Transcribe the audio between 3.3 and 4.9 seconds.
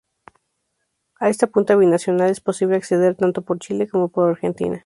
por Chile como por Argentina.